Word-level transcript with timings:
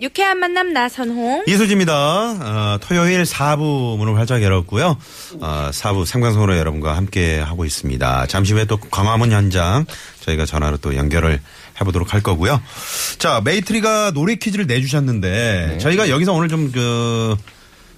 유쾌한 0.00 0.38
만남 0.38 0.72
나선홍. 0.72 1.44
이수지입니다. 1.46 1.92
어, 1.94 2.78
토요일 2.80 3.22
4부 3.24 3.98
문을 3.98 4.16
활짝 4.16 4.42
열었고요. 4.42 4.96
어, 5.40 5.70
4부 5.72 6.06
생방송으로 6.06 6.56
여러분과 6.56 6.96
함께 6.96 7.38
하고 7.38 7.66
있습니다. 7.66 8.26
잠시 8.26 8.54
후에 8.54 8.64
또 8.64 8.78
광화문 8.78 9.30
현장 9.30 9.84
저희가 10.20 10.46
전화로 10.46 10.78
또 10.78 10.96
연결을 10.96 11.40
해보도록 11.80 12.14
할 12.14 12.22
거고요. 12.22 12.62
자, 13.18 13.42
메이트리가 13.44 14.12
노래 14.12 14.36
퀴즈를 14.36 14.66
내주셨는데 14.66 15.78
저희가 15.80 16.08
여기서 16.08 16.32
오늘 16.32 16.48
좀그 16.48 17.36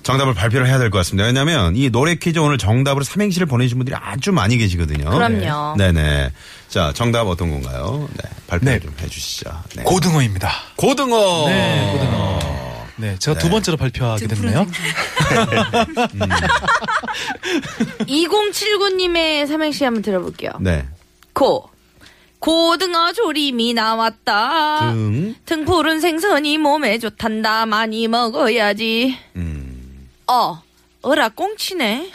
정답을 0.03 0.35
발표를 0.35 0.67
해야 0.67 0.79
될 0.79 0.91
것 0.91 0.99
같습니다. 0.99 1.27
왜냐하면 1.27 1.77
이 1.77 1.89
노래 1.91 2.15
퀴즈 2.17 2.39
오늘 2.39 2.59
정답으로 2.59 3.05
삼행시를 3.05 3.47
보내주신 3.47 3.79
분들이 3.79 3.97
아주 3.99 4.33
많이 4.33 4.57
계시거든요. 4.59 5.09
그럼요. 5.11 5.77
네네. 5.77 6.33
자, 6.69 6.93
정답 6.95 7.27
어떤 7.29 7.51
건가요? 7.51 8.09
네, 8.15 8.29
발표 8.49 8.65
네. 8.67 8.81
좀 8.81 8.93
해주시죠. 9.01 9.51
네. 9.77 9.83
고등어입니다. 9.85 10.51
고등어. 10.77 11.49
네, 11.49 11.91
고등어. 11.93 12.39
네, 12.97 13.17
제가 13.19 13.39
두 13.39 13.49
번째로 13.49 13.77
발표하게 13.77 14.27
됐네요. 14.27 14.67
2079님의 18.01 19.47
삼행시 19.47 19.85
한번 19.85 20.03
들어볼게요. 20.03 20.53
네. 20.61 20.85
고. 21.33 21.69
고등어 22.39 23.13
조림이 23.13 23.73
나왔다. 23.75 24.93
등. 24.93 25.35
등 25.47 25.65
푸른 25.65 26.01
생선이 26.01 26.59
몸에 26.59 26.99
좋단다. 26.99 27.67
많이 27.67 28.09
먹어야지. 28.09 29.17
음. 29.37 29.52
어. 30.33 30.63
어라 31.03 31.29
꽁치네. 31.31 32.11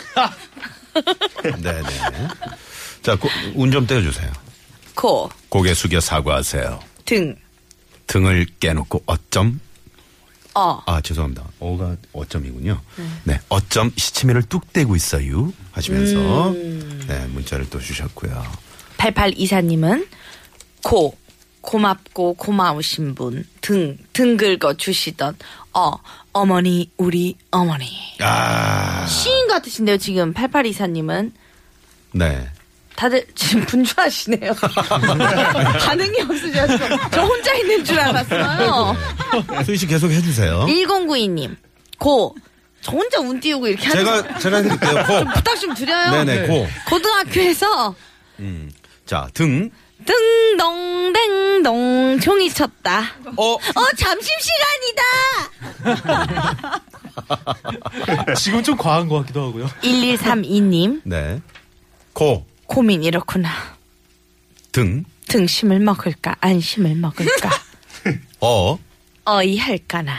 네네. 1.62 1.84
자, 3.04 3.18
운 3.56 3.72
좀 3.72 3.86
떼어주세요. 3.86 4.32
고. 4.96 5.30
고개 5.50 5.74
숙여 5.74 6.00
사과하세요. 6.00 6.80
등. 7.06 7.36
등을 8.08 8.48
깨놓고 8.60 9.04
어쩜? 9.06 9.60
어. 10.56 10.82
아, 10.88 11.02
죄송합니다. 11.02 11.44
어가 11.60 11.96
어점이군요. 12.14 12.82
네. 13.26 13.40
어쩜 13.50 13.92
시치미를 13.96 14.44
뚝 14.44 14.74
떼고 14.74 14.96
있어요. 14.96 15.54
하시면서, 15.74 16.52
네, 17.08 17.28
문자를 17.28 17.70
또 17.70 17.80
주셨고요. 17.80 18.44
8824님은 18.98 20.08
고. 20.84 21.16
고맙고 21.68 22.36
고마우신 22.36 23.14
분. 23.14 23.46
등. 23.60 23.98
등 24.14 24.38
긁어 24.38 24.74
주시던 24.76 25.36
어. 25.74 25.92
어머니, 26.32 26.90
우리 26.98 27.36
어머니. 27.52 27.90
아, 28.22 29.06
시인 29.08 29.48
같으신데요, 29.48 29.98
지금 29.98 30.34
8824님은. 30.34 31.32
네. 32.12 32.48
다들 32.96 33.26
지금 33.36 33.66
분주하시네요. 33.66 34.54
반응이 35.86 36.22
없으셔서 36.22 36.78
저 37.12 37.24
혼자 37.24 37.54
있는 37.56 37.84
줄 37.84 38.00
알았어요. 38.00 38.96
수희 39.66 39.78
씨 39.78 39.88
계속 39.88 40.10
해주세요. 40.12 40.66
1092님 40.68 41.56
고. 42.00 42.36
저 42.82 42.92
혼자 42.92 43.20
운 43.20 43.40
띄우고 43.40 43.68
이렇게 43.68 43.88
하는 43.88 44.04
거 44.06 44.22
제가, 44.22 44.40
제가 44.40 44.58
해드릴게요. 44.58 45.04
고. 45.04 45.32
부탁 45.34 45.60
좀 45.60 45.74
드려요. 45.74 46.12
네네, 46.12 46.48
고. 46.48 46.68
고등학교에서 46.88 47.94
자, 49.06 49.28
등. 49.34 49.70
딩동댕동 50.08 52.20
종이 52.22 52.50
쳤다. 52.50 53.12
어, 53.36 53.54
어 53.54 53.60
점심시간이다. 53.98 55.04
지금 58.38 58.64
좀 58.64 58.78
과한 58.78 59.08
것 59.08 59.20
같기도 59.20 59.48
하고요. 59.48 59.68
1132님 59.82 61.02
네. 61.04 61.42
고. 62.14 62.46
고민 62.66 63.04
이렇구나. 63.04 63.50
등. 64.72 65.04
등심을 65.28 65.80
먹을까 65.80 66.36
안심을 66.40 66.96
먹을까 66.96 67.50
어. 68.40 68.80
어이 69.26 69.58
할까나. 69.58 70.18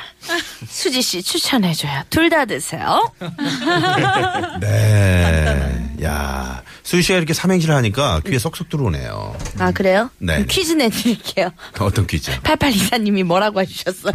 수지 0.68 1.00
씨 1.00 1.22
추천해줘요. 1.22 2.02
둘 2.10 2.28
다 2.28 2.44
드세요. 2.44 3.10
네. 4.60 5.96
야 6.02 6.62
수희 6.88 7.02
씨가 7.02 7.18
이렇게 7.18 7.34
삼행시를 7.34 7.74
하니까 7.74 8.22
귀에 8.24 8.38
쏙쏙 8.38 8.70
들어오네요. 8.70 9.36
아 9.58 9.72
그래요? 9.72 10.08
네. 10.16 10.46
퀴즈 10.46 10.72
내드릴게요. 10.72 11.50
어떤 11.80 12.06
퀴즈? 12.06 12.30
8824님이 12.40 13.24
뭐라고 13.24 13.60
해주셨어요? 13.60 14.14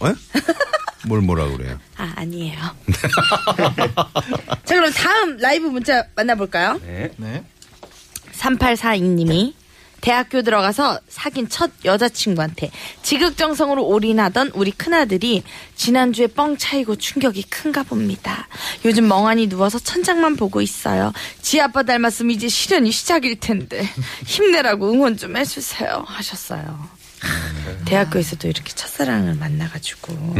어? 0.00 0.14
뭘 1.06 1.20
뭐라 1.20 1.46
그래요? 1.50 1.78
아, 1.96 2.12
아니에요. 2.16 2.58
자, 4.64 4.74
그럼 4.74 4.92
다음 4.92 5.36
라이브 5.36 5.68
문자 5.68 6.04
만나볼까요? 6.16 6.80
네. 6.82 7.44
3842님이 8.32 9.54
대학교 10.04 10.42
들어가서 10.42 11.00
사귄 11.08 11.48
첫 11.48 11.70
여자친구한테 11.82 12.70
지극정성으로 13.02 13.86
올인하던 13.86 14.50
우리 14.52 14.70
큰아들이 14.70 15.42
지난주에 15.76 16.26
뻥 16.26 16.58
차이고 16.58 16.96
충격이 16.96 17.44
큰가 17.44 17.84
봅니다. 17.84 18.46
요즘 18.84 19.08
멍하니 19.08 19.46
누워서 19.46 19.78
천장만 19.78 20.36
보고 20.36 20.60
있어요. 20.60 21.10
지 21.40 21.58
아빠 21.58 21.82
닮았으면 21.82 22.32
이제 22.32 22.48
실현이 22.48 22.90
시작일 22.92 23.40
텐데 23.40 23.88
힘내라고 24.26 24.92
응원 24.92 25.16
좀 25.16 25.38
해주세요 25.38 26.04
하셨어요. 26.06 26.93
대학교에서도 27.84 28.48
이렇게 28.48 28.72
첫사랑을 28.74 29.34
만나가지고 29.34 30.34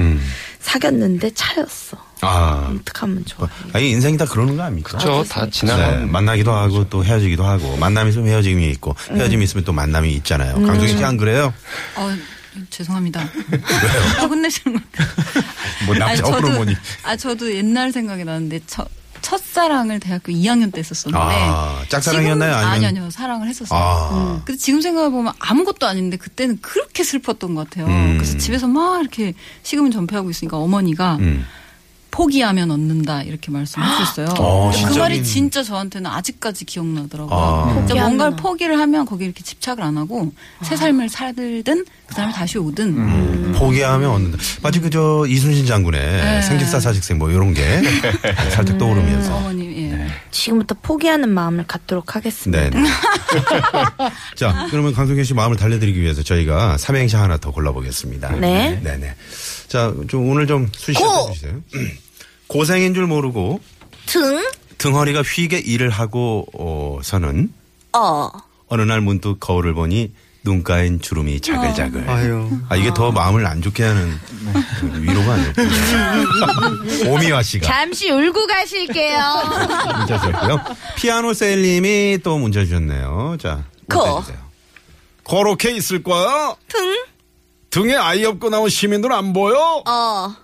사귀었는데 0.60 1.30
차였어. 1.34 1.96
아. 2.22 2.72
어떡하면 2.80 3.24
좋아. 3.26 3.48
아니 3.72 3.90
인생이 3.90 4.16
다 4.16 4.24
그러는 4.24 4.56
거 4.56 4.62
아닙니까? 4.62 4.96
그렇죠. 4.98 5.24
다 5.28 5.48
지나가는 5.50 6.06
네, 6.06 6.10
만나기도 6.10 6.52
하고 6.52 6.88
또 6.88 7.04
헤어지기도 7.04 7.44
하고 7.44 7.76
만남이 7.76 8.10
있으면 8.10 8.28
헤어짐이 8.28 8.70
있고 8.70 8.96
헤어짐이 9.10 9.44
있으면 9.44 9.64
또 9.64 9.72
만남이 9.72 10.12
있잖아요. 10.14 10.54
강동희 10.54 10.88
씨 10.88 11.04
안 11.04 11.16
그래요? 11.18 11.52
어, 11.96 12.16
죄송합니다. 12.70 13.20
아, 14.18 14.22
혼내시는 14.24 14.74
거. 14.78 14.80
뭐 15.86 15.94
남자 15.96 16.22
호르몬이. 16.24 16.74
아, 17.02 17.14
저도 17.16 17.52
옛날 17.54 17.92
생각이 17.92 18.24
나는데, 18.24 18.60
첫, 18.66 18.88
첫사랑을 19.24 20.00
대학교 20.00 20.30
2학년 20.32 20.70
때 20.72 20.80
했었었는데. 20.80 21.18
아, 21.34 21.82
짝사랑이었나요? 21.88 22.54
아니면- 22.54 22.70
아니요, 22.72 22.88
아니요. 22.88 23.10
사랑을 23.10 23.48
했었어요. 23.48 23.78
아. 23.80 24.42
근데 24.44 24.58
지금 24.58 24.82
생각해 24.82 25.08
보면 25.10 25.32
아무것도 25.38 25.86
아닌데, 25.86 26.18
그때는 26.18 26.58
그렇게 26.60 27.02
슬펐던 27.02 27.54
것 27.54 27.68
같아요. 27.70 27.86
음. 27.86 28.18
그래서 28.18 28.36
집에서 28.36 28.66
막 28.68 29.00
이렇게 29.00 29.32
식음을 29.62 29.90
전폐하고 29.90 30.28
있으니까 30.30 30.58
어머니가 30.58 31.16
음. 31.20 31.46
포기하면 32.14 32.70
얻는다 32.70 33.22
이렇게 33.22 33.50
말씀하셨어요. 33.50 34.28
어, 34.38 34.70
그? 34.88 34.98
말이 34.98 35.24
진짜 35.24 35.64
저한테는 35.64 36.08
아직까지 36.08 36.64
기억나더라고요. 36.64 37.36
아. 37.36 37.92
뭔가를 37.92 38.36
포기를 38.36 38.78
하면 38.78 39.04
거기 39.04 39.24
이렇게 39.24 39.42
집착을 39.42 39.82
안 39.82 39.98
하고 39.98 40.32
새 40.62 40.76
삶을 40.76 41.08
살든 41.08 41.84
그 42.06 42.14
사람이 42.14 42.32
다시 42.32 42.58
오든 42.58 42.86
음, 42.96 43.54
포기하면 43.56 44.10
얻는다. 44.10 44.38
마치 44.62 44.78
그저 44.78 45.24
이순신 45.26 45.66
장군의 45.66 46.00
네. 46.00 46.42
생직사 46.42 46.78
사직생 46.78 47.18
뭐 47.18 47.30
이런 47.30 47.52
게 47.52 47.82
살짝 48.54 48.78
떠오르면서. 48.78 49.34
어머님 49.34 49.72
예. 49.72 49.73
지금부터 50.34 50.74
포기하는 50.82 51.30
마음을 51.30 51.64
갖도록 51.66 52.16
하겠습니다. 52.16 52.68
네. 52.68 52.84
자, 54.34 54.66
그러면 54.70 54.92
강성현 54.92 55.24
씨 55.24 55.32
마음을 55.32 55.56
달래드리기 55.56 56.00
위해서 56.00 56.22
저희가 56.22 56.76
삼행시 56.76 57.16
하나 57.16 57.38
더 57.38 57.52
골라보겠습니다. 57.52 58.36
네. 58.36 58.80
네 58.82 58.96
네. 58.98 59.14
자, 59.68 59.94
좀 60.08 60.28
오늘 60.28 60.46
좀 60.46 60.68
수시 60.76 60.98
고! 60.98 61.30
해주세요. 61.30 61.62
고생인 62.48 62.94
줄 62.94 63.06
모르고 63.06 63.60
등, 64.06 64.44
등허리가 64.78 65.22
휘게 65.22 65.58
일을 65.58 65.88
하고 65.88 66.46
어, 66.52 66.98
서는 67.02 67.52
어. 67.96 68.28
어느 68.66 68.82
날 68.82 69.00
문득 69.00 69.38
거울을 69.40 69.72
보니 69.72 70.12
눈가엔 70.44 71.00
주름이 71.00 71.40
자글자글. 71.40 72.08
아유. 72.08 72.50
아, 72.68 72.76
이게 72.76 72.92
더 72.92 73.10
마음을 73.10 73.46
안 73.46 73.62
좋게 73.62 73.82
하는 73.82 74.20
그 74.78 75.02
위로가 75.02 75.32
아니었군요. 75.32 77.08
오미화 77.10 77.42
씨가 77.42 77.66
잠시 77.66 78.10
울고 78.10 78.46
가실게요. 78.46 79.18
문자 79.96 80.18
주셨고요. 80.20 80.60
피아노 80.96 81.32
셀님이 81.32 82.18
또 82.22 82.36
문자 82.38 82.60
주셨네요. 82.60 83.38
자, 83.40 83.64
거. 83.88 84.22
그렇게 85.26 85.70
있을 85.72 86.02
거야? 86.02 86.54
등, 86.68 86.78
등에 87.70 87.96
아이 87.96 88.22
없고 88.26 88.50
나온 88.50 88.68
시민들 88.68 89.10
안 89.12 89.32
보여? 89.32 89.82
어. 89.86 90.34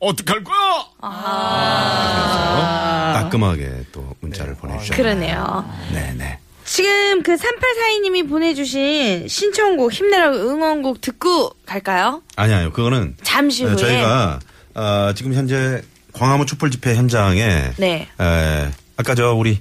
어떡할 0.00 0.42
거야? 0.42 0.84
아. 1.00 3.12
따끔하게 3.14 3.84
또 3.92 4.14
문자를 4.20 4.56
보내주셨네요. 4.56 4.96
그러네요. 4.96 5.72
네네. 5.92 6.38
지금 6.68 7.22
그 7.22 7.34
3842님이 7.34 8.28
보내주신 8.28 9.26
신청곡 9.26 9.92
힘내라고 9.92 10.36
응원곡 10.36 11.00
듣고 11.00 11.50
갈까요? 11.64 12.22
아니요, 12.36 12.70
그거는 12.72 13.16
잠시 13.22 13.64
네, 13.64 13.70
후에. 13.70 13.76
저희가 13.76 14.38
어, 14.74 15.12
지금 15.14 15.32
현재 15.32 15.82
광화문 16.12 16.46
촛불 16.46 16.70
집회 16.70 16.94
현장에 16.94 17.72
네. 17.78 18.08
에, 18.20 18.70
아까 18.96 19.14
저 19.14 19.32
우리 19.32 19.60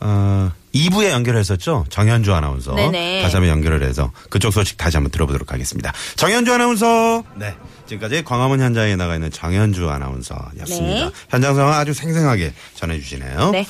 어, 0.00 0.52
2부에 0.74 1.10
연결했었죠. 1.10 1.86
정현주 1.90 2.32
아나운서. 2.32 2.74
네네. 2.74 3.22
다시 3.22 3.36
한번 3.36 3.50
연결을 3.50 3.82
해서 3.82 4.10
그쪽 4.30 4.52
소식 4.52 4.76
다시 4.76 4.96
한번 4.96 5.10
들어보도록 5.10 5.52
하겠습니다. 5.52 5.92
정현주 6.16 6.52
아나운서. 6.52 7.24
네. 7.34 7.54
지금까지 7.86 8.22
광화문 8.24 8.60
현장에 8.60 8.96
나가 8.96 9.14
있는 9.14 9.30
정현주 9.30 9.90
아나운서였습니다. 9.90 11.04
네. 11.04 11.10
현장 11.28 11.54
상황 11.54 11.74
아주 11.74 11.92
생생하게 11.92 12.52
전해주시네요. 12.76 13.50
네. 13.50 13.66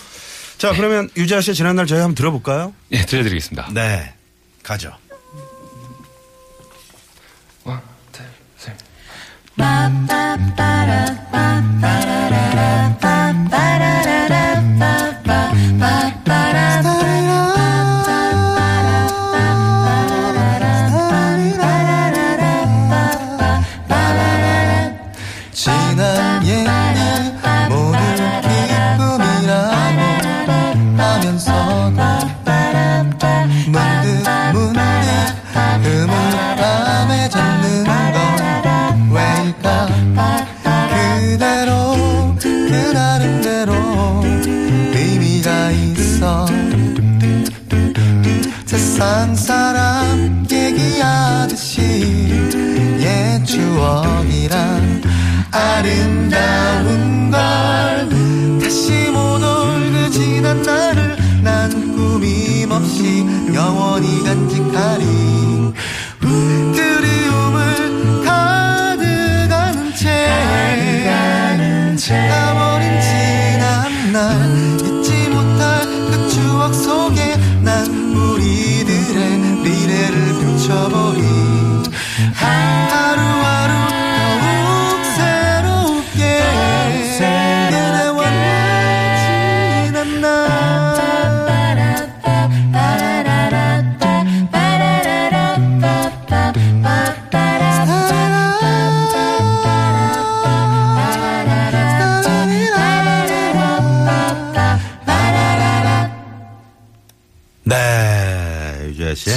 자, 0.62 0.73
그러면 0.75 1.11
유지아 1.17 1.41
씨 1.41 1.55
지난날 1.55 1.88
저희 1.88 1.99
한번 1.99 2.14
들어볼까요? 2.14 2.73
예, 2.93 3.05
들려드리겠습니다. 3.05 3.70
네. 3.75 4.14
가죠. 4.62 4.97
원, 7.64 7.81
둘, 8.12 8.25
셋. 8.56 8.76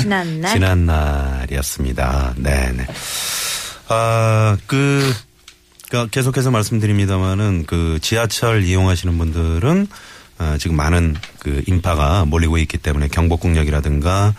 지난 0.06 0.40
날? 0.40 0.54
지난 0.54 0.86
날이었습니다. 0.86 2.36
네, 2.38 2.72
네. 2.74 2.86
아, 3.88 4.56
그, 4.68 5.12
그 5.90 6.08
계속해서 6.12 6.52
말씀드립니다만은 6.52 7.66
그 7.66 7.98
지하철 8.04 8.64
이용하시는 8.64 9.18
분들은 9.18 9.88
아, 10.38 10.58
지금 10.60 10.76
많은 10.76 11.16
그 11.40 11.64
인파가 11.66 12.26
몰리고 12.26 12.60
있기 12.60 12.78
때문에 12.78 13.08
경복궁역이라든가 13.08 14.36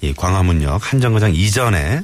이 0.00 0.14
광화문역 0.14 0.90
한정거장 0.90 1.34
이전에 1.34 2.00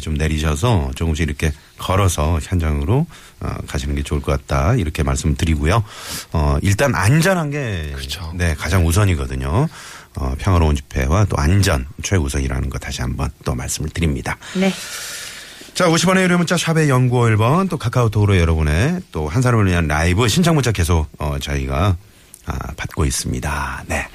좀 0.00 0.14
내리셔서 0.14 0.90
조금씩 0.94 1.28
이렇게 1.28 1.52
걸어서 1.78 2.38
현장으로 2.42 3.06
어, 3.40 3.54
가시는 3.66 3.94
게 3.94 4.02
좋을 4.02 4.22
것 4.22 4.32
같다 4.32 4.74
이렇게 4.74 5.02
말씀드리고요. 5.02 5.84
어, 6.32 6.56
일단 6.62 6.94
안전한 6.94 7.50
게 7.50 7.92
그렇죠. 7.94 8.32
네, 8.34 8.54
가장 8.54 8.86
우선이거든요. 8.86 9.68
어, 10.16 10.34
평화로운 10.38 10.76
집회와 10.76 11.24
또 11.26 11.36
안전 11.36 11.86
최우선이라는 12.02 12.70
거 12.70 12.78
다시 12.78 13.02
한번 13.02 13.30
또 13.44 13.54
말씀을 13.54 13.90
드립니다. 13.90 14.36
네. 14.54 14.72
자, 15.74 15.88
50원의 15.88 16.22
유료 16.22 16.38
문자 16.38 16.56
샵의 16.56 16.88
연구 16.88 17.18
1번 17.22 17.68
또 17.68 17.76
카카오톡으로 17.78 18.38
여러분의 18.38 19.00
또 19.10 19.26
한 19.28 19.42
사람을 19.42 19.66
위한 19.66 19.88
라이브 19.88 20.28
신청 20.28 20.54
문자 20.54 20.70
계속 20.70 21.08
어, 21.18 21.36
저희가 21.40 21.96
아, 22.46 22.58
받고 22.76 23.04
있습니다. 23.06 23.84
네. 23.88 24.06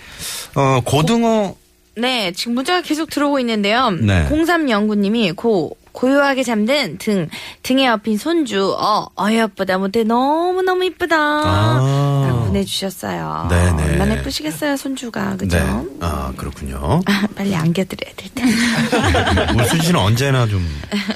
어, 0.55 0.79
고등어 0.85 1.55
네, 1.97 2.31
지금 2.31 2.53
문자가 2.55 2.81
계속 2.81 3.09
들어오고 3.09 3.39
있는데요. 3.39 3.89
네. 3.91 4.25
0309님이 4.29 5.35
고, 5.35 5.75
고요하게 6.03 6.43
잠든 6.43 6.97
등, 6.97 7.27
등에 7.61 7.89
업힌 7.89 8.17
손주, 8.17 8.73
어, 8.79 9.07
어여보다 9.19 9.77
못해 9.77 10.05
너무너무 10.05 10.85
이쁘다. 10.85 11.17
아. 11.17 12.25
라고 12.25 12.45
보내주셨어요. 12.45 13.47
네네. 13.49 13.83
얼마나 13.83 14.15
예쁘시겠어요, 14.17 14.77
손주가. 14.77 15.35
그죠? 15.35 15.57
네. 15.57 15.85
아, 15.99 16.31
그렇군요. 16.37 17.01
빨리 17.35 17.53
안겨드려야 17.53 18.13
될 18.15 18.29
텐데. 18.33 19.53
우리 19.53 19.67
수지 19.67 19.87
씨는 19.87 19.99
언제나 19.99 20.47
좀 20.47 20.65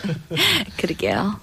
뭐 0.28 0.38
그러게요. 0.76 1.40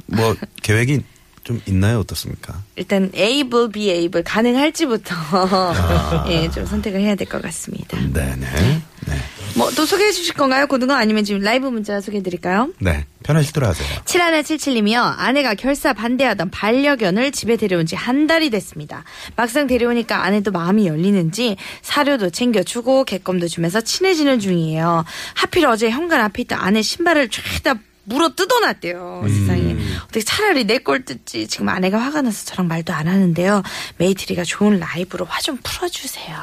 계획이 0.63 1.01
좀 1.43 1.63
있나요? 1.65 2.01
어떻습니까? 2.01 2.63
일단 2.77 3.11
able, 3.15 3.71
be 3.73 3.89
able, 3.91 4.23
가능할지부터 4.23 5.15
아. 5.17 6.27
예, 6.29 6.51
좀 6.51 6.67
선택을 6.67 7.01
해야 7.01 7.15
될 7.15 7.27
것 7.27 7.41
같습니다. 7.41 7.97
네네. 8.13 8.83
네. 9.07 9.15
뭐 9.57 9.71
또 9.75 9.87
소개해 9.87 10.13
주실 10.13 10.35
건가요? 10.35 10.67
고등어 10.67 10.95
아니면 10.95 11.25
지금 11.25 11.41
라이브 11.43 11.67
문자 11.67 12.01
소개해 12.01 12.23
드릴까요? 12.23 12.71
네. 12.79 13.07
편하실 13.23 13.53
대로 13.53 13.67
하세요. 13.67 13.87
7177님이요. 14.05 15.15
아내가 15.19 15.55
결사 15.55 15.93
반대하던 15.93 16.51
반려견을 16.51 17.33
집에 17.33 17.57
데려온 17.57 17.87
지 17.87 17.97
한 17.97 18.27
달이 18.27 18.51
됐습니다. 18.51 19.05
막상 19.37 19.67
데려오니까 19.67 20.25
아내도 20.25 20.51
마음이 20.53 20.87
열리는지 20.87 21.57
사료도 21.83 22.31
챙겨주고 22.31 23.05
개껌도 23.05 23.49
주면서 23.49 23.81
친해지는 23.81 24.39
중이에요. 24.41 25.05
하필 25.35 25.67
어제 25.67 25.91
현관 25.91 26.21
앞에 26.23 26.43
있던 26.43 26.59
아내 26.61 26.81
신발을 26.83 27.29
죄다 27.29 27.75
물어 28.05 28.35
뜯어놨대요. 28.35 29.25
세상에. 29.29 29.77
어떻게 30.05 30.21
차라리 30.23 30.65
내 30.65 30.79
걸 30.79 31.05
뜯지. 31.05 31.47
지금 31.49 31.69
아내가 31.69 31.99
화가 31.99 32.23
나서 32.23 32.45
저랑 32.47 32.67
말도 32.67 32.93
안 32.93 33.07
하는데요. 33.07 33.63
메이트리가 33.99 34.45
좋은 34.45 34.79
라이브로 34.81 35.27
화 35.27 35.41
좀 35.43 35.59
풀어주세요. 35.63 36.37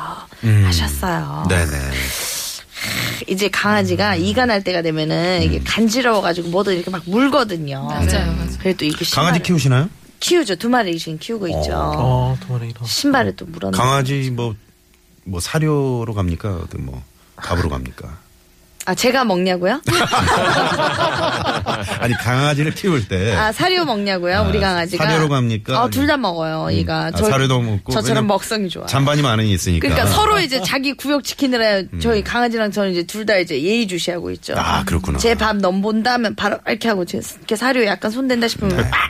하셨어요. 0.66 1.46
네네. 1.50 1.72
이제 3.28 3.50
강아지가 3.50 4.16
이가 4.16 4.46
날 4.46 4.64
때가 4.64 4.82
되면은 4.82 5.42
이게 5.44 5.60
간지러워가지고 5.64 6.50
뭐든 6.50 6.76
이렇게 6.76 6.90
막 6.92 7.04
물거든요. 7.06 7.84
맞아요, 7.84 8.06
맞아요. 8.34 8.50
그래도 8.60 8.86
이게 8.86 9.06
강아지 9.14 9.40
신발을- 9.40 9.44
키우시나요? 9.44 9.90
키우죠. 10.20 10.56
두 10.56 10.70
마리 10.70 10.98
지금 10.98 11.18
키우고 11.20 11.48
있죠. 11.48 11.74
어, 11.74 12.38
두 12.46 12.54
마리 12.54 12.70
이런. 12.70 12.86
신발을 12.86 13.36
또 13.36 13.46
물었네. 13.46 13.78
강아지 13.78 14.32
뭐, 14.32 14.56
뭐 15.26 15.40
사료로 15.40 16.14
갑니까? 16.16 16.56
어떤 16.64 16.86
뭐 16.86 17.04
밥으로 17.36 17.70
갑니까? 17.70 18.18
아 18.90 18.96
제가 18.96 19.26
먹냐고요? 19.26 19.82
아니 22.00 22.14
강아지를 22.14 22.74
키울 22.74 23.06
때 23.06 23.36
아 23.36 23.52
사료 23.52 23.84
먹냐고요? 23.84 24.46
우리 24.50 24.60
아, 24.60 24.70
강아지가 24.70 25.06
사료로 25.06 25.28
갑니까? 25.28 25.84
어, 25.84 25.90
둘다 25.90 26.16
먹어요. 26.16 26.72
얘가 26.72 27.12
아, 27.14 27.18
사료도 27.18 27.60
먹고 27.62 27.92
저처럼 27.92 28.28
먹성이 28.28 28.70
좋아요. 28.70 28.88
잔반이 28.88 29.22
많은 29.22 29.44
게 29.46 29.52
있으니까. 29.52 29.86
그러니까 29.90 30.08
서로 30.10 30.40
이제 30.40 30.62
자기 30.62 30.94
구역 30.94 31.26
지키느라 31.26 31.84
저희 32.00 32.24
강아지랑 32.24 32.72
저는 32.72 32.92
이제 32.92 33.04
둘 33.04 33.28
다 33.28 33.36
이제 33.36 33.62
예의주시하고 33.62 34.32
있죠. 34.32 34.54
음. 34.54 34.60
아, 34.60 34.86
그렇구나. 34.86 35.18
제 35.20 35.36
밥 35.36 35.58
넘본다 35.58 36.14
하면 36.14 36.34
바로 36.36 36.58
이렇게 36.66 36.88
하고 36.88 37.04
제 37.04 37.20
이렇게 37.40 37.58
사료 37.58 37.84
약간 37.86 38.10
손댄다 38.10 38.48
싶으면 38.48 38.78
네. 38.78 38.90
빡 38.90 39.02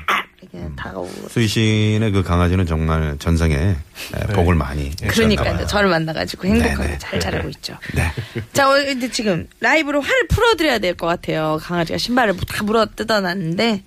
다가오고. 0.78 1.28
수희 1.30 1.48
씨의 1.48 2.12
그 2.12 2.24
강아지는 2.24 2.66
정말 2.66 3.18
전생에 3.20 3.56
에, 3.56 3.76
복을 4.34 4.56
많이 4.56 4.96
그러니까요. 4.96 5.56
봐요. 5.58 5.68
저를 5.68 5.90
만나가지고 5.90 6.48
행복하게 6.48 6.76
네네. 6.84 6.98
잘 7.00 7.20
자라고 7.20 7.50
있죠. 7.50 7.78
네. 7.94 8.10
자, 8.54 8.70
어, 8.70 8.74
근데 8.74 9.10
지금 9.12 9.48
라이브로 9.60 10.00
화를 10.02 10.28
풀어드려야 10.30 10.80
될 10.80 10.96
것 10.96 11.08
같아요. 11.08 11.60
강아지가 11.62 11.98
신발을 11.98 12.38
다 12.48 12.64
물어 12.64 12.86
뜯어놨는데. 12.96 13.84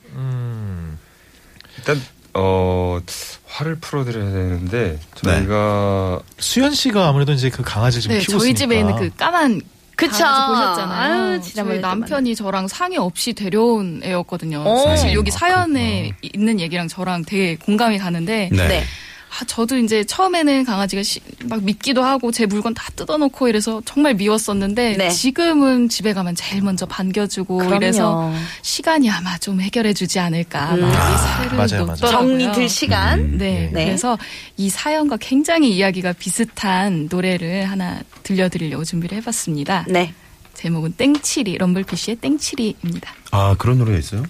일단 1.79 2.03
어 2.35 3.01
화를 3.47 3.77
풀어드려야 3.81 4.31
되는데 4.31 4.99
네. 5.25 5.31
저희가 5.33 6.21
수현 6.39 6.75
씨가 6.75 7.09
아무래도 7.09 7.33
이제 7.33 7.51
그 7.51 7.63
강아지를 7.63 8.03
좀 8.03 8.13
네, 8.13 8.19
키우고 8.21 8.39
저희 8.39 8.51
있으니까. 8.53 8.59
집에 8.59 8.79
있는 8.79 8.97
그 8.97 9.17
까만 9.17 9.61
그쵸. 10.01 10.25
강아지 10.25 10.47
보셨잖아요. 10.49 11.33
아유, 11.33 11.41
지난번에 11.41 11.81
저희 11.81 11.83
또 11.83 11.89
남편이 11.89 12.35
저랑 12.35 12.69
상의 12.69 12.99
없이 12.99 13.33
데려온 13.33 14.01
애였거든요. 14.03 14.65
오. 14.67 14.85
사실 14.85 15.13
여기 15.13 15.31
아, 15.31 15.37
사연에 15.37 16.13
있는 16.23 16.59
얘기랑 16.61 16.89
저랑 16.89 17.25
되게 17.25 17.57
공감이 17.57 17.99
가는데 17.99 18.49
네. 18.53 18.85
네. 19.31 19.37
아, 19.41 19.45
저도 19.47 19.79
이제 19.79 20.03
처음에는 20.05 20.65
강아지가 20.65 21.03
시- 21.03 21.21
막 21.45 21.63
믿기도 21.63 22.03
하고 22.03 22.33
제 22.33 22.47
물건 22.47 22.75
다 22.75 22.91
뜯어놓고 22.97 23.49
이래서 23.49 23.81
정말 23.85 24.15
미웠었는데 24.15 24.97
네. 24.97 25.09
지금은 25.09 25.89
집에 25.89 26.13
가면 26.13 26.35
제일 26.35 26.63
먼저 26.63 26.85
반겨주고 26.87 27.59
그럼요. 27.59 27.77
이래서 27.77 28.33
시간이 28.63 29.09
아마 29.11 29.39
좀 29.39 29.61
해결해주지 29.61 30.19
않을까 30.19 30.75
음. 30.75 30.81
막 30.81 30.95
아, 30.95 31.55
맞아요, 31.55 31.87
맞아요. 31.87 31.97
정리 31.97 32.51
들 32.53 32.69
시간. 32.69 33.21
음. 33.21 33.39
네, 33.39 33.71
네. 33.73 33.85
그래서 33.87 34.19
이 34.57 34.69
사연과 34.69 35.17
굉장히 35.21 35.71
이야기가 35.77 36.13
비슷한 36.15 37.09
노래를 37.11 37.65
하나 37.71 38.01
들려드리려고 38.25 38.85
준비를 38.85 39.17
해봤습니다. 39.19 39.87
네. 39.89 40.13
제목은 40.55 40.93
땡치리, 40.99 41.57
럼블피쉬의 41.57 42.17
땡치리입니다. 42.17 43.15
아 43.31 43.55
그런 43.57 43.79
노래가 43.79 43.99
있어요? 43.99 44.25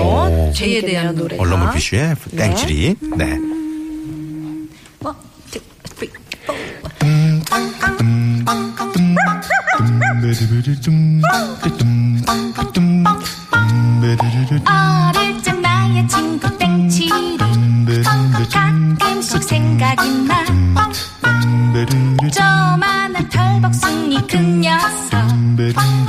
오. 0.00 0.52
제에 0.54 0.80
대한 0.80 1.14
노래가. 1.16 1.42
얼렁물피쉬의 1.42 2.14
땡치리. 2.34 2.94
네. 3.18 3.38
어릴 14.66 15.42
적 15.42 15.60
나의 15.60 16.08
친구 16.08 16.58
땡치리 16.58 17.38
가끔씩 18.50 19.42
생각이 19.44 20.24
나. 20.26 20.44
조만한 22.32 23.28
털복숭이 23.28 24.20
그 24.28 24.36
녀석. 24.36 25.28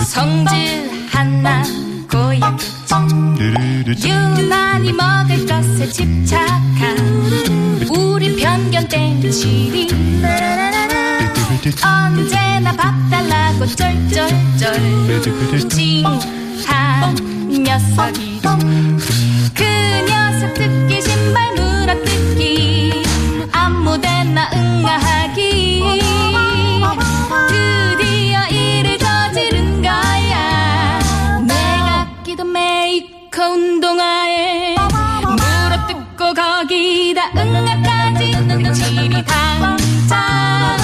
성질 0.04 0.90
하나 1.12 1.62
고약했지 2.10 4.08
유난히 4.10 4.94
먹을 4.94 5.46
것에 5.46 5.88
집착한 5.90 6.98
우리 7.96 8.36
편견 8.36 8.88
땡치리 8.88 9.87
언제나 12.08 12.72
밥 12.72 12.94
달라고 13.10 13.66
쩔쩔쩔. 13.66 14.30
찡한 15.68 17.50
녀석이. 17.64 18.42
그 19.54 19.64
녀석 20.08 20.54
듣기 20.54 21.02
신발 21.02 21.54
물어뜯기. 21.56 23.04
아무데나 23.52 24.50
응아하기. 24.54 25.84
드디어 27.50 28.48
일을 28.48 28.98
저지른 28.98 29.82
거야. 29.82 31.00
내가 31.46 32.08
끼던 32.24 32.52
메이커 32.54 33.50
운동화에 33.50 34.76
물어뜯고 35.24 36.34
거기다 36.34 37.32
응아까지 37.36 38.32
땡치리 38.48 39.26
당장 39.26 40.77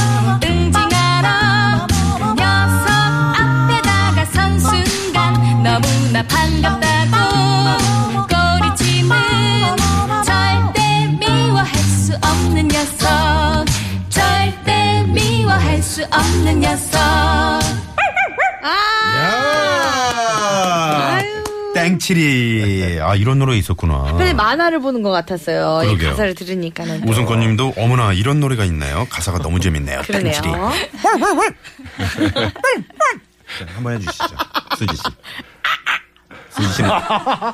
007이 22.03 22.99
아 23.01 23.15
이런 23.15 23.39
노래 23.39 23.57
있었구나. 23.57 24.03
근데 24.03 24.33
만화를 24.33 24.79
보는 24.79 25.01
것 25.01 25.11
같았어요. 25.11 25.79
그러게요. 25.85 26.09
가사를 26.11 26.35
들으니까는. 26.35 27.07
우승권님도 27.07 27.73
어머나 27.77 28.13
이런 28.13 28.39
노래가 28.39 28.65
있나요? 28.65 29.07
가사가 29.09 29.39
너무 29.39 29.59
재밌네요. 29.59 30.01
237이. 30.01 30.71
한번 33.75 33.93
해주시죠. 33.95 34.27
수지 34.77 34.95
씨. 34.95 35.03
수지 36.49 36.73
씨는 36.75 36.89
아, 36.91 37.53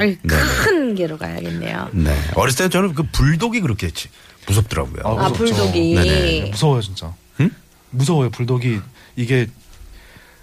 네. 0.00 0.16
큰 0.26 0.94
개로 0.94 1.18
가야겠네요. 1.18 1.88
네 1.92 2.16
어렸을 2.34 2.66
때 2.66 2.70
저는 2.70 2.94
그 2.94 3.02
불독이 3.10 3.60
그렇게 3.60 3.86
했지 3.88 4.08
무섭더라고요. 4.46 5.02
아, 5.04 5.26
아 5.26 5.32
불독이. 5.32 5.94
네네. 5.94 6.50
무서워요 6.50 6.82
진짜. 6.82 7.12
무서워요 7.92 8.30
불독이 8.30 8.80
이게 9.16 9.48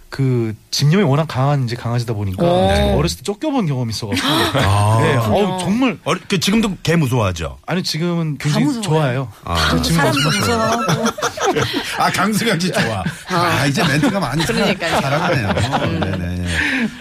그 0.09 0.55
집념이 0.71 1.03
워낙 1.03 1.25
강한 1.27 1.65
이제 1.65 1.75
강아지다 1.75 2.13
보니까 2.13 2.43
오. 2.43 2.67
제가 2.73 2.95
어렸을 2.95 3.17
때 3.17 3.23
쫓겨본 3.23 3.67
경험이 3.67 3.89
있어가지고 3.91 4.27
아. 4.27 4.99
네, 5.01 5.15
어우, 5.17 5.59
정말 5.59 5.97
어리- 6.05 6.19
그 6.27 6.39
지금도 6.39 6.77
개 6.83 6.95
무서워하죠. 6.95 7.57
아니 7.65 7.83
지금은 7.83 8.37
굉장히 8.37 8.65
무서워요. 8.65 8.83
좋아해요. 8.83 9.31
아. 9.43 9.81
지금 9.83 9.97
사람도 9.97 10.19
무서워하고 10.29 11.05
아 11.99 12.11
강수경 12.11 12.59
씨 12.59 12.71
좋아. 12.71 13.03
아, 13.29 13.65
이제 13.65 13.83
멘트가 13.85 14.19
많이 14.19 14.43
그러니까요. 14.45 15.01
살아가네요. 15.01 15.99
네네. 15.99 16.45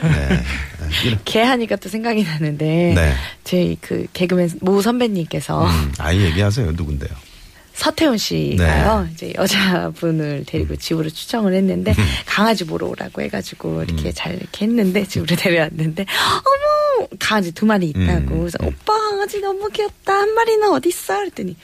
네. 0.03 0.45
개 1.25 1.43
하니까 1.43 1.77
또 1.77 1.89
생각이 1.89 2.23
나는데 2.25 2.93
네. 2.95 3.15
저희 3.45 3.77
그 3.81 4.07
개그맨 4.13 4.51
모 4.63 4.81
선배님께서 4.81 5.65
음, 5.67 5.93
아이 5.99 6.21
얘기하세요. 6.21 6.73
누군데요? 6.73 7.11
서태훈 7.77 8.17
씨가요. 8.17 9.03
네. 9.05 9.11
이제 9.13 9.33
여자분을 9.37 10.45
데리고 10.47 10.77
집으로 10.77 11.11
추정을 11.11 11.53
했는데 11.53 11.91
음. 11.93 12.05
강아지 12.25 12.65
보러 12.65 12.87
오라고 12.87 13.21
해가지고 13.21 13.83
이렇게 13.83 14.13
잘 14.13 14.35
이렇게 14.35 14.65
했는데 14.65 15.07
집으로 15.07 15.37
데려왔는데 15.37 16.07
어머! 16.09 17.07
강아지 17.19 17.53
두 17.53 17.67
마리 17.67 17.91
있다고. 17.91 18.35
음. 18.35 18.39
그래서 18.41 18.59
오빠 18.63 18.99
강아지 19.11 19.41
너무 19.41 19.69
귀엽다. 19.69 20.15
한 20.15 20.35
마리는 20.35 20.67
어디 20.71 20.89
있어? 20.89 21.19
그랬더니 21.19 21.55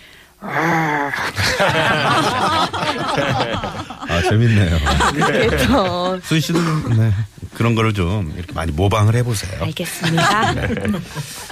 아 4.09 4.23
재밌네요. 4.29 4.79
그래서 5.15 6.19
수희 6.23 6.41
씨도 6.41 6.59
좀, 6.59 6.97
네, 6.99 7.13
그런 7.55 7.75
거를 7.75 7.93
좀 7.95 8.33
이렇게 8.37 8.53
많이 8.53 8.73
모방을 8.73 9.15
해보세요. 9.15 9.63
알겠습니다. 9.63 10.53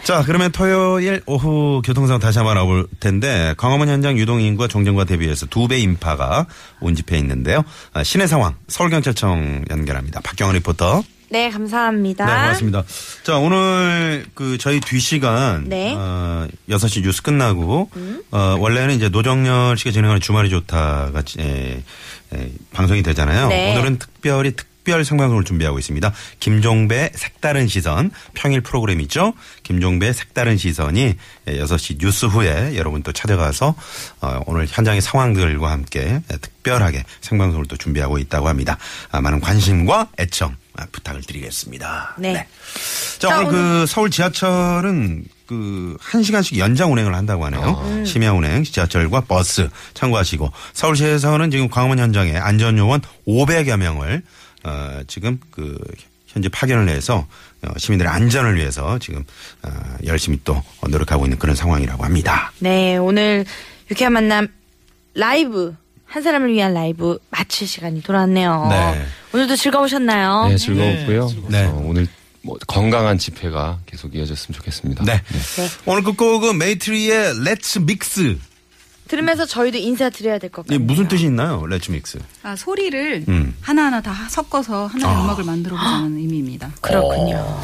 자, 0.05 0.23
그러면 0.27 0.51
토요일 0.53 1.23
오후 1.27 1.81
교통상황 1.85 2.21
다시 2.21 2.39
한번 2.39 2.57
알아볼 2.57 2.87
텐데 2.99 3.55
광화문 3.57 3.89
현장 3.89 4.19
유동인과 4.19 4.69
종전과 4.69 5.05
대비해서 5.05 5.47
두 5.47 5.69
배 5.71 5.79
인파가 5.79 6.47
운집해 6.81 7.17
있는데요. 7.19 7.63
아, 7.93 8.03
시내 8.03 8.27
상황 8.27 8.57
서울경찰청 8.67 9.67
연결합니다. 9.71 10.21
박경원 10.25 10.57
리포터. 10.57 11.05
네 11.31 11.49
감사합니다. 11.49 12.27
네, 12.27 12.33
고맙습니다. 12.33 12.85
자, 13.23 13.39
오늘 13.39 14.27
그 14.35 14.59
저희 14.59 14.81
뒤 14.81 14.99
시간 14.99 15.65
네. 15.69 15.93
음. 15.93 15.97
어, 15.99 16.49
6시 16.69 17.03
뉴스 17.03 17.23
끝나고 17.23 17.89
어, 18.33 18.57
원래는 18.59 18.97
이제 18.97 19.09
노정열 19.09 19.79
씨가 19.79 19.93
진행하는 19.93 20.21
주말이 20.21 20.51
좋다가 20.51 21.23
에, 21.39 21.83
에, 22.35 22.51
방송이 22.73 23.05
되잖아요. 23.05 23.49
네. 23.49 23.73
오늘은 23.73 24.01
특별히 24.01 24.57
특별 24.57 25.05
생방송을 25.05 25.45
준비하고 25.45 25.79
있습니다. 25.79 26.13
김종배 26.41 27.13
색다른 27.15 27.69
시선 27.69 28.11
평일 28.35 28.61
프로그램이죠. 28.61 29.35
김종배 29.63 30.13
색다른 30.13 30.57
시선이 30.57 31.15
6시 31.47 31.99
뉴스 32.01 32.27
후에 32.27 32.77
여러분 32.77 33.05
또 33.05 33.13
찾아가서 33.13 33.77
어, 34.21 34.41
오늘 34.47 34.67
현장의 34.69 35.01
상황들과 35.01 35.71
함께 35.71 36.21
특별하게 36.41 37.05
생방송을 37.21 37.67
또 37.67 37.77
준비하고 37.77 38.19
있다고 38.19 38.49
합니다. 38.49 38.79
아, 39.13 39.21
많은 39.21 39.41
관심과 39.41 40.09
애청 40.19 40.51
아, 40.51 40.60
부탁을 40.93 41.23
드리겠습니다. 41.23 42.17
네. 42.19 42.47
자, 43.19 43.29
자, 43.29 43.41
오늘 43.41 43.51
그 43.51 43.87
서울 43.87 44.11
지하철은 44.11 45.25
그 45.47 45.97
1시간씩 46.01 46.59
연장 46.59 46.93
운행을 46.93 47.15
한다고 47.15 47.45
하네요. 47.47 48.05
심야 48.07 48.33
운행, 48.33 48.63
지하철과 48.63 49.23
버스 49.23 49.69
참고하시고 49.95 50.51
서울시에서는 50.73 51.51
지금 51.51 51.69
광화문 51.69 51.99
현장에 51.99 52.37
안전 52.37 52.79
요원 52.79 53.01
500여 53.27 53.77
명을 53.77 54.23
어, 54.65 55.01
지금 55.07 55.41
그 55.51 55.77
현재 56.27 56.49
파견을 56.49 56.89
해서 56.89 57.27
어, 57.63 57.73
시민들의 57.77 58.11
안전을 58.11 58.57
위해서 58.57 58.99
지금 58.99 59.25
어, 59.63 59.71
열심히 60.07 60.39
또 60.45 60.63
노력하고 60.89 61.27
있는 61.27 61.39
그런 61.39 61.57
상황이라고 61.57 62.05
합니다. 62.05 62.53
네, 62.61 62.97
오늘 62.97 63.45
유쾌한 63.91 64.13
만남 64.13 64.49
라이브 65.15 65.75
한 66.11 66.25
사람을 66.25 66.53
위한 66.53 66.75
라이브 66.75 67.19
마칠 67.31 67.69
시간이 67.69 68.03
돌아왔네요. 68.03 68.67
네. 68.69 69.05
오늘도 69.33 69.55
즐거우셨나요? 69.55 70.49
네, 70.49 70.57
즐거웠고요. 70.57 71.29
네, 71.49 71.63
네. 71.63 71.67
어, 71.67 71.83
오늘 71.85 72.09
뭐 72.43 72.59
건강한 72.67 73.17
집회가 73.17 73.79
계속 73.87 74.17
이어졌으면 74.17 74.57
좋겠습니다. 74.57 75.05
네. 75.05 75.23
네. 75.23 75.69
오늘 75.87 76.03
끝곡은 76.03 76.59
메이트리의 76.59 77.35
Let's 77.35 77.81
Mix 77.81 78.39
들으면서 79.11 79.45
저희도 79.45 79.77
인사드려야 79.79 80.39
될것이 80.39 80.69
같아요. 80.69 80.79
무슨 80.87 81.09
뜻이 81.09 81.25
있나요? 81.25 81.67
레츠믹스. 81.67 82.21
아, 82.45 82.55
소리를 82.55 83.25
음. 83.27 83.57
하나하나 83.61 84.01
다 84.01 84.15
섞어서 84.31 84.87
하나의 84.87 85.17
아. 85.17 85.25
음악을 85.25 85.43
만들어 85.43 85.77
보자는 85.77 86.17
의미입니다. 86.17 86.71
그렇군요. 86.81 87.61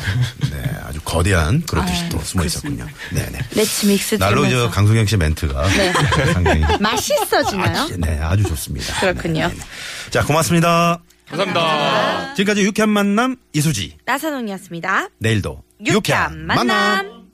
네, 0.51 0.71
아주 0.85 1.01
거대한 1.05 1.63
그런 1.63 1.85
아, 1.85 1.87
뜻이 1.87 2.09
또 2.09 2.19
숨어 2.19 2.45
있었군요. 2.45 2.85
네 3.13 3.25
네. 3.31 3.39
레츠 3.55 3.87
믹스 3.87 4.17
날로 4.17 4.43
저 4.43 4.49
들으면서 4.49 4.71
강승영 4.75 5.07
씨 5.07 5.17
멘트가 5.17 5.69
네. 5.69 5.93
상당히 6.33 6.65
맛있어지나요? 6.81 7.83
아주, 7.83 7.97
네, 7.97 8.19
아주 8.21 8.43
좋습니다. 8.43 8.99
그렇군요. 8.99 9.47
네, 9.47 9.55
네. 9.55 10.11
자, 10.11 10.25
고맙습니다. 10.25 11.01
감사합니다. 11.29 12.35
지금까지 12.35 12.63
유쾌한 12.63 12.89
만남 12.91 13.37
이수지. 13.53 13.97
나선홍이었습니다. 14.05 15.11
내일도 15.19 15.63
유쾌한 15.87 16.45
만남. 16.45 17.27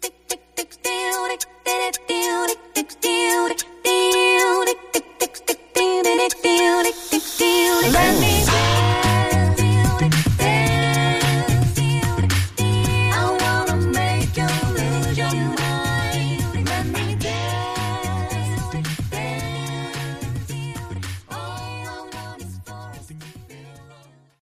띡띡띡띡 0.00 1.51
Let 7.92 8.20
me 8.20 8.31